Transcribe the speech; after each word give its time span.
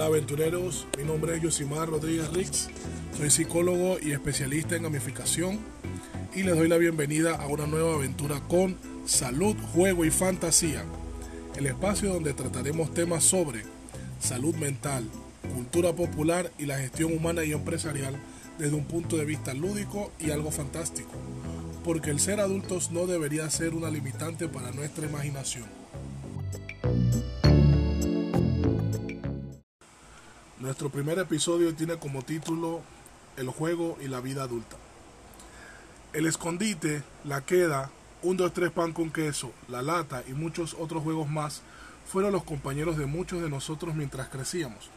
Hola 0.00 0.06
aventureros, 0.06 0.86
mi 0.96 1.04
nombre 1.04 1.36
es 1.36 1.42
Yosimar 1.42 1.86
Rodríguez 1.86 2.32
Rix, 2.32 2.70
soy 3.18 3.28
psicólogo 3.28 3.98
y 4.00 4.12
especialista 4.12 4.74
en 4.74 4.84
gamificación 4.84 5.58
y 6.34 6.42
les 6.42 6.56
doy 6.56 6.68
la 6.68 6.78
bienvenida 6.78 7.34
a 7.34 7.46
una 7.48 7.66
nueva 7.66 7.96
aventura 7.96 8.40
con 8.48 8.78
salud, 9.04 9.54
juego 9.74 10.06
y 10.06 10.10
fantasía, 10.10 10.84
el 11.54 11.66
espacio 11.66 12.14
donde 12.14 12.32
trataremos 12.32 12.94
temas 12.94 13.24
sobre 13.24 13.64
salud 14.20 14.54
mental, 14.54 15.04
cultura 15.54 15.92
popular 15.92 16.50
y 16.58 16.64
la 16.64 16.78
gestión 16.78 17.12
humana 17.12 17.44
y 17.44 17.52
empresarial 17.52 18.16
desde 18.58 18.76
un 18.76 18.86
punto 18.86 19.18
de 19.18 19.26
vista 19.26 19.52
lúdico 19.52 20.12
y 20.18 20.30
algo 20.30 20.50
fantástico, 20.50 21.12
porque 21.84 22.08
el 22.08 22.20
ser 22.20 22.40
adultos 22.40 22.90
no 22.90 23.06
debería 23.06 23.50
ser 23.50 23.74
una 23.74 23.90
limitante 23.90 24.48
para 24.48 24.70
nuestra 24.70 25.06
imaginación. 25.06 25.66
Nuestro 30.60 30.90
primer 30.90 31.18
episodio 31.18 31.74
tiene 31.74 31.96
como 31.96 32.22
título 32.22 32.82
El 33.38 33.48
juego 33.48 33.96
y 34.02 34.08
la 34.08 34.20
vida 34.20 34.42
adulta. 34.42 34.76
El 36.12 36.26
escondite, 36.26 37.02
la 37.24 37.40
queda, 37.40 37.90
un 38.22 38.36
2 38.36 38.52
3 38.52 38.70
pan 38.70 38.92
con 38.92 39.10
queso, 39.10 39.52
la 39.68 39.80
lata 39.80 40.22
y 40.28 40.34
muchos 40.34 40.76
otros 40.78 41.02
juegos 41.02 41.30
más 41.30 41.62
fueron 42.06 42.32
los 42.32 42.44
compañeros 42.44 42.98
de 42.98 43.06
muchos 43.06 43.40
de 43.40 43.48
nosotros 43.48 43.94
mientras 43.94 44.28
crecíamos. 44.28 44.90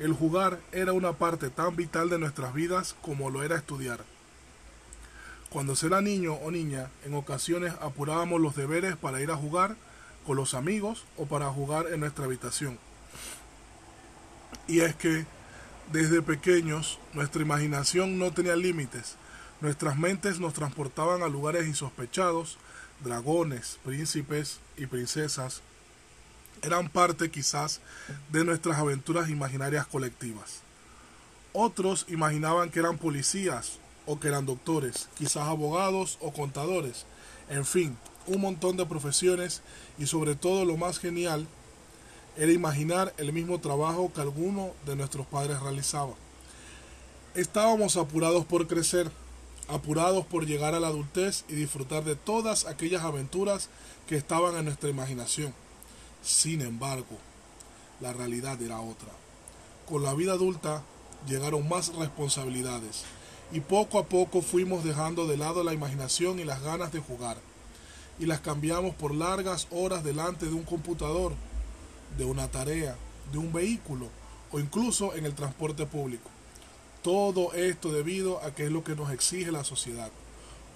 El 0.00 0.14
jugar 0.14 0.60
era 0.72 0.94
una 0.94 1.12
parte 1.12 1.50
tan 1.50 1.76
vital 1.76 2.08
de 2.08 2.18
nuestras 2.18 2.54
vidas 2.54 2.96
como 3.02 3.28
lo 3.28 3.42
era 3.42 3.56
estudiar. 3.56 4.02
Cuando 5.50 5.74
era 5.82 6.00
niño 6.00 6.36
o 6.36 6.50
niña, 6.50 6.88
en 7.04 7.12
ocasiones 7.16 7.74
apurábamos 7.82 8.40
los 8.40 8.56
deberes 8.56 8.96
para 8.96 9.20
ir 9.20 9.30
a 9.30 9.36
jugar 9.36 9.76
con 10.26 10.36
los 10.36 10.54
amigos 10.54 11.04
o 11.18 11.26
para 11.26 11.50
jugar 11.50 11.88
en 11.92 12.00
nuestra 12.00 12.24
habitación. 12.24 12.78
Y 14.68 14.80
es 14.80 14.94
que 14.96 15.24
desde 15.92 16.22
pequeños 16.22 16.98
nuestra 17.12 17.42
imaginación 17.42 18.18
no 18.18 18.32
tenía 18.32 18.56
límites. 18.56 19.14
Nuestras 19.60 19.96
mentes 19.96 20.40
nos 20.40 20.54
transportaban 20.54 21.22
a 21.22 21.28
lugares 21.28 21.66
insospechados, 21.66 22.58
dragones, 23.04 23.78
príncipes 23.84 24.58
y 24.76 24.86
princesas. 24.86 25.62
Eran 26.62 26.88
parte 26.88 27.30
quizás 27.30 27.80
de 28.30 28.44
nuestras 28.44 28.78
aventuras 28.78 29.30
imaginarias 29.30 29.86
colectivas. 29.86 30.60
Otros 31.52 32.04
imaginaban 32.08 32.70
que 32.70 32.80
eran 32.80 32.98
policías 32.98 33.78
o 34.04 34.20
que 34.20 34.28
eran 34.28 34.46
doctores, 34.46 35.08
quizás 35.16 35.48
abogados 35.48 36.18
o 36.20 36.32
contadores, 36.32 37.06
en 37.48 37.64
fin, 37.64 37.96
un 38.26 38.40
montón 38.40 38.76
de 38.76 38.86
profesiones 38.86 39.62
y 39.98 40.06
sobre 40.06 40.34
todo 40.34 40.64
lo 40.64 40.76
más 40.76 40.98
genial 40.98 41.46
era 42.36 42.52
imaginar 42.52 43.14
el 43.16 43.32
mismo 43.32 43.58
trabajo 43.60 44.12
que 44.14 44.20
alguno 44.20 44.72
de 44.84 44.96
nuestros 44.96 45.26
padres 45.26 45.60
realizaba. 45.60 46.12
Estábamos 47.34 47.96
apurados 47.96 48.44
por 48.44 48.66
crecer, 48.66 49.10
apurados 49.68 50.26
por 50.26 50.46
llegar 50.46 50.74
a 50.74 50.80
la 50.80 50.88
adultez 50.88 51.44
y 51.48 51.54
disfrutar 51.54 52.04
de 52.04 52.14
todas 52.14 52.66
aquellas 52.66 53.02
aventuras 53.02 53.68
que 54.06 54.16
estaban 54.16 54.56
en 54.56 54.66
nuestra 54.66 54.90
imaginación. 54.90 55.54
Sin 56.22 56.60
embargo, 56.60 57.18
la 58.00 58.12
realidad 58.12 58.60
era 58.60 58.80
otra. 58.80 59.08
Con 59.88 60.02
la 60.02 60.14
vida 60.14 60.32
adulta 60.32 60.82
llegaron 61.26 61.68
más 61.68 61.94
responsabilidades 61.94 63.04
y 63.52 63.60
poco 63.60 63.98
a 63.98 64.06
poco 64.06 64.42
fuimos 64.42 64.84
dejando 64.84 65.26
de 65.26 65.36
lado 65.36 65.62
la 65.64 65.72
imaginación 65.72 66.38
y 66.38 66.44
las 66.44 66.62
ganas 66.62 66.92
de 66.92 67.00
jugar 67.00 67.36
y 68.18 68.26
las 68.26 68.40
cambiamos 68.40 68.94
por 68.94 69.14
largas 69.14 69.68
horas 69.70 70.02
delante 70.02 70.46
de 70.46 70.52
un 70.52 70.64
computador 70.64 71.32
de 72.16 72.24
una 72.24 72.48
tarea, 72.48 72.96
de 73.32 73.38
un 73.38 73.52
vehículo 73.52 74.08
o 74.52 74.60
incluso 74.60 75.14
en 75.14 75.26
el 75.26 75.34
transporte 75.34 75.86
público. 75.86 76.30
Todo 77.02 77.52
esto 77.54 77.92
debido 77.92 78.42
a 78.42 78.54
que 78.54 78.64
es 78.64 78.72
lo 78.72 78.82
que 78.82 78.96
nos 78.96 79.10
exige 79.12 79.52
la 79.52 79.64
sociedad, 79.64 80.10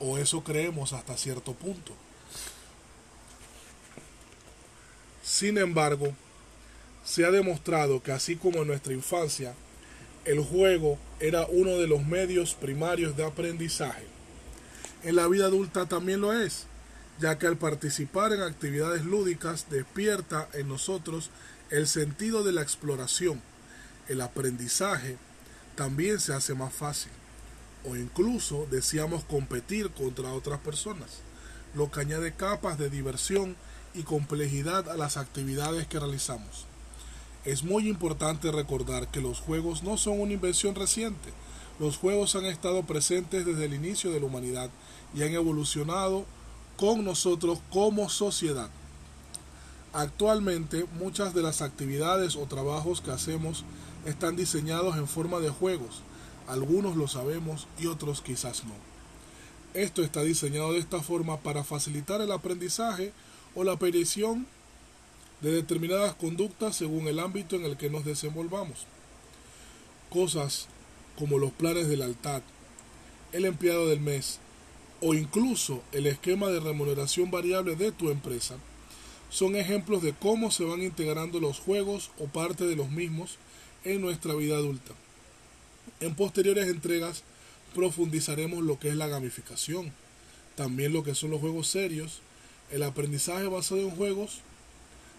o 0.00 0.18
eso 0.18 0.42
creemos 0.44 0.92
hasta 0.92 1.16
cierto 1.16 1.54
punto. 1.54 1.92
Sin 5.22 5.58
embargo, 5.58 6.14
se 7.04 7.24
ha 7.24 7.30
demostrado 7.30 8.02
que 8.02 8.12
así 8.12 8.36
como 8.36 8.62
en 8.62 8.68
nuestra 8.68 8.92
infancia, 8.92 9.54
el 10.24 10.40
juego 10.40 10.98
era 11.20 11.46
uno 11.46 11.78
de 11.78 11.86
los 11.86 12.04
medios 12.04 12.54
primarios 12.54 13.16
de 13.16 13.24
aprendizaje. 13.24 14.04
En 15.02 15.16
la 15.16 15.26
vida 15.28 15.46
adulta 15.46 15.86
también 15.86 16.20
lo 16.20 16.32
es 16.32 16.66
ya 17.20 17.38
que 17.38 17.46
al 17.46 17.56
participar 17.56 18.32
en 18.32 18.42
actividades 18.42 19.04
lúdicas 19.04 19.66
despierta 19.70 20.48
en 20.52 20.68
nosotros 20.68 21.30
el 21.70 21.86
sentido 21.86 22.44
de 22.44 22.52
la 22.52 22.62
exploración. 22.62 23.40
El 24.08 24.20
aprendizaje 24.20 25.16
también 25.74 26.20
se 26.20 26.32
hace 26.32 26.54
más 26.54 26.72
fácil 26.72 27.12
o 27.88 27.96
incluso 27.96 28.66
deseamos 28.70 29.24
competir 29.24 29.90
contra 29.90 30.32
otras 30.32 30.60
personas, 30.60 31.20
lo 31.74 31.90
que 31.90 32.00
añade 32.00 32.32
capas 32.32 32.78
de 32.78 32.90
diversión 32.90 33.56
y 33.94 34.02
complejidad 34.02 34.88
a 34.88 34.96
las 34.96 35.16
actividades 35.16 35.86
que 35.86 35.98
realizamos. 35.98 36.66
Es 37.44 37.62
muy 37.62 37.88
importante 37.88 38.50
recordar 38.52 39.08
que 39.08 39.20
los 39.20 39.40
juegos 39.40 39.82
no 39.82 39.96
son 39.96 40.20
una 40.20 40.32
invención 40.32 40.74
reciente. 40.74 41.30
Los 41.78 41.96
juegos 41.96 42.34
han 42.34 42.44
estado 42.44 42.82
presentes 42.82 43.46
desde 43.46 43.64
el 43.66 43.74
inicio 43.74 44.10
de 44.10 44.20
la 44.20 44.26
humanidad 44.26 44.70
y 45.14 45.22
han 45.22 45.32
evolucionado 45.32 46.26
con 46.78 47.04
nosotros 47.04 47.58
como 47.70 48.08
sociedad. 48.08 48.70
Actualmente 49.92 50.86
muchas 51.00 51.34
de 51.34 51.42
las 51.42 51.60
actividades 51.60 52.36
o 52.36 52.46
trabajos 52.46 53.00
que 53.00 53.10
hacemos 53.10 53.64
están 54.06 54.36
diseñados 54.36 54.96
en 54.96 55.08
forma 55.08 55.40
de 55.40 55.50
juegos. 55.50 56.02
Algunos 56.46 56.96
lo 56.96 57.08
sabemos 57.08 57.66
y 57.80 57.86
otros 57.86 58.22
quizás 58.22 58.62
no. 58.64 58.74
Esto 59.74 60.04
está 60.04 60.22
diseñado 60.22 60.72
de 60.72 60.78
esta 60.78 61.02
forma 61.02 61.38
para 61.38 61.64
facilitar 61.64 62.20
el 62.20 62.30
aprendizaje 62.30 63.12
o 63.56 63.64
la 63.64 63.72
aparición 63.72 64.46
de 65.40 65.50
determinadas 65.50 66.14
conductas 66.14 66.76
según 66.76 67.08
el 67.08 67.18
ámbito 67.18 67.56
en 67.56 67.64
el 67.64 67.76
que 67.76 67.90
nos 67.90 68.04
desenvolvamos. 68.04 68.86
Cosas 70.10 70.68
como 71.18 71.38
los 71.38 71.50
planes 71.50 71.88
de 71.88 71.96
lealtad, 71.96 72.42
el 73.32 73.46
empleado 73.46 73.88
del 73.88 74.00
mes, 74.00 74.38
o 75.00 75.14
incluso 75.14 75.82
el 75.92 76.06
esquema 76.06 76.48
de 76.48 76.60
remuneración 76.60 77.30
variable 77.30 77.76
de 77.76 77.92
tu 77.92 78.10
empresa 78.10 78.56
son 79.30 79.56
ejemplos 79.56 80.02
de 80.02 80.14
cómo 80.14 80.50
se 80.50 80.64
van 80.64 80.82
integrando 80.82 81.38
los 81.38 81.60
juegos 81.60 82.10
o 82.18 82.26
parte 82.26 82.64
de 82.64 82.76
los 82.76 82.90
mismos 82.90 83.36
en 83.84 84.00
nuestra 84.00 84.34
vida 84.34 84.56
adulta. 84.56 84.92
En 86.00 86.14
posteriores 86.14 86.68
entregas 86.68 87.22
profundizaremos 87.74 88.62
lo 88.62 88.78
que 88.78 88.88
es 88.88 88.96
la 88.96 89.06
gamificación, 89.06 89.92
también 90.56 90.92
lo 90.92 91.04
que 91.04 91.14
son 91.14 91.30
los 91.30 91.40
juegos 91.40 91.68
serios, 91.68 92.20
el 92.70 92.82
aprendizaje 92.82 93.46
basado 93.46 93.82
en 93.82 93.90
juegos, 93.90 94.40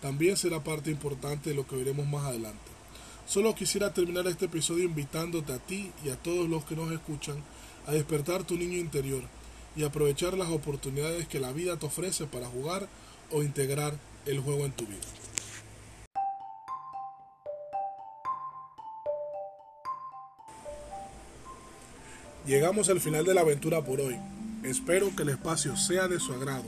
también 0.00 0.36
será 0.36 0.62
parte 0.64 0.90
importante 0.90 1.50
de 1.50 1.56
lo 1.56 1.66
que 1.66 1.76
veremos 1.76 2.06
más 2.06 2.24
adelante. 2.24 2.58
Solo 3.26 3.54
quisiera 3.54 3.94
terminar 3.94 4.26
este 4.26 4.46
episodio 4.46 4.84
invitándote 4.84 5.52
a 5.52 5.58
ti 5.58 5.92
y 6.04 6.10
a 6.10 6.16
todos 6.16 6.48
los 6.48 6.64
que 6.64 6.74
nos 6.74 6.90
escuchan 6.92 7.36
a 7.86 7.92
despertar 7.92 8.44
tu 8.44 8.56
niño 8.56 8.78
interior 8.78 9.22
y 9.76 9.84
aprovechar 9.84 10.36
las 10.36 10.50
oportunidades 10.50 11.26
que 11.28 11.40
la 11.40 11.52
vida 11.52 11.78
te 11.78 11.86
ofrece 11.86 12.26
para 12.26 12.46
jugar 12.46 12.88
o 13.30 13.42
integrar 13.42 13.94
el 14.26 14.40
juego 14.40 14.64
en 14.64 14.72
tu 14.72 14.86
vida. 14.86 15.00
Llegamos 22.46 22.88
al 22.88 23.00
final 23.00 23.24
de 23.24 23.34
la 23.34 23.42
aventura 23.42 23.84
por 23.84 24.00
hoy. 24.00 24.16
Espero 24.64 25.14
que 25.14 25.22
el 25.22 25.28
espacio 25.28 25.76
sea 25.76 26.08
de 26.08 26.18
su 26.18 26.32
agrado 26.32 26.64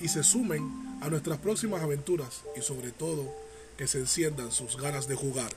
y 0.00 0.08
se 0.08 0.22
sumen 0.22 0.98
a 1.02 1.10
nuestras 1.10 1.38
próximas 1.38 1.82
aventuras 1.82 2.42
y 2.56 2.62
sobre 2.62 2.90
todo 2.90 3.30
que 3.76 3.86
se 3.86 3.98
enciendan 3.98 4.50
sus 4.50 4.76
ganas 4.76 5.08
de 5.08 5.14
jugar. 5.14 5.50